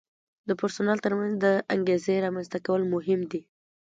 [0.47, 3.41] د پرسونل ترمنځ د انګیزې رامنځته کول مهم دي.